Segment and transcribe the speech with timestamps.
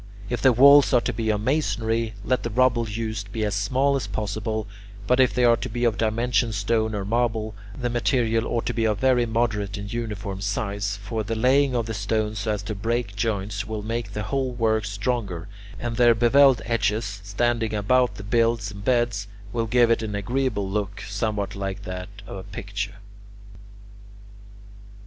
[0.31, 3.95] If the walls are to be of masonry, let the rubble used be as small
[3.95, 4.65] as possible;
[5.05, 8.73] but if they are to be of dimension stone or marble, the material ought to
[8.73, 12.51] be of a very moderate and uniform size; for the laying of the stones so
[12.51, 15.47] as to break joints will make the whole work stronger,
[15.79, 20.15] and their bevelled edges, standing up about the builds and beds, will give it an
[20.15, 22.95] agreeable look, somewhat like that of a picture.